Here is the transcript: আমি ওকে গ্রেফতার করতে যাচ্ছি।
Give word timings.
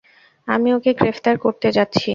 আমি 0.47 0.69
ওকে 0.73 0.91
গ্রেফতার 0.93 1.35
করতে 1.37 1.67
যাচ্ছি। 1.71 2.09